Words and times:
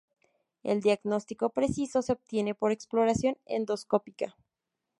El 0.63 0.81
diagnóstico 0.81 1.51
preciso 1.51 2.01
se 2.01 2.13
obtiene 2.13 2.55
por 2.55 2.71
exploración 2.71 3.37
endoscópica. 3.45 4.35